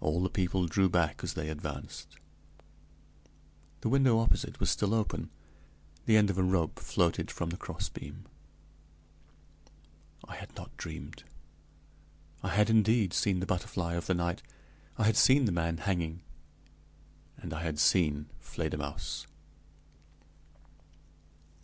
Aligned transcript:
All 0.00 0.22
the 0.22 0.30
people 0.30 0.66
drew 0.68 0.88
back 0.88 1.24
as 1.24 1.34
they 1.34 1.48
advanced. 1.48 2.14
The 3.80 3.88
window 3.88 4.20
opposite 4.20 4.60
was 4.60 4.70
still 4.70 4.94
open; 4.94 5.28
the 6.06 6.16
end 6.16 6.30
of 6.30 6.38
a 6.38 6.42
rope 6.44 6.78
floated 6.78 7.32
from 7.32 7.50
the 7.50 7.56
crossbeam. 7.56 8.26
I 10.24 10.36
had 10.36 10.54
not 10.54 10.76
dreamed. 10.76 11.24
I 12.44 12.50
had, 12.54 12.70
indeed, 12.70 13.12
seen 13.12 13.40
the 13.40 13.44
butterfly 13.46 13.94
of 13.94 14.06
the 14.06 14.14
night; 14.14 14.40
I 14.96 15.02
had 15.02 15.16
seen 15.16 15.46
the 15.46 15.50
man 15.50 15.78
hanging, 15.78 16.22
and 17.36 17.52
I 17.52 17.64
had 17.64 17.80
seen 17.80 18.26
Fledermausse. 18.40 19.26